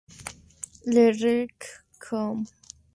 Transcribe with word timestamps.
Le 0.87 1.11
Relecq-Kerhuon 1.13 2.45